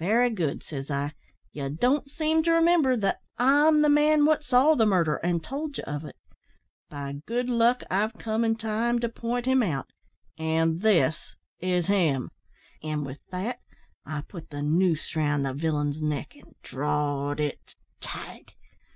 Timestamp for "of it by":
5.82-7.22